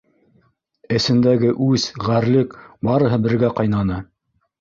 [0.99, 2.55] Эсендәге үс, ғәрлек—
[2.89, 4.01] барыһы бергә ҡайнаны.